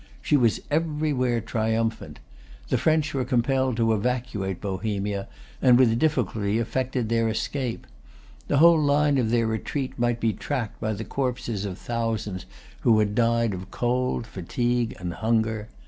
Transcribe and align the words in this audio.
She 0.19 0.35
was 0.35 0.59
everywhere 0.71 1.39
triumphant. 1.41 2.17
The 2.69 2.79
French 2.79 3.13
were 3.13 3.23
compelled 3.23 3.77
to 3.77 3.93
evacuate 3.93 4.59
Bohemia, 4.59 5.27
and 5.61 5.77
with 5.77 5.99
difficulty 5.99 6.57
effected 6.57 7.07
their 7.07 7.29
escape. 7.29 7.85
The 8.47 8.57
whole 8.57 8.81
line 8.81 9.19
of 9.19 9.29
their 9.29 9.45
retreat 9.45 9.99
might 9.99 10.19
be 10.19 10.33
tracked 10.33 10.79
by 10.81 10.93
the 10.93 11.05
corpses 11.05 11.65
of 11.65 11.77
thousands 11.77 12.47
who 12.79 12.97
had 12.97 13.13
died 13.13 13.53
of 13.53 13.69
cold, 13.69 14.25
fatigue, 14.25 14.95
and 14.99 15.13
hunger. 15.13 15.69